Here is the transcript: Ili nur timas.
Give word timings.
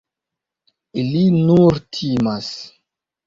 Ili 1.01 1.21
nur 1.49 1.77
timas. 1.99 2.51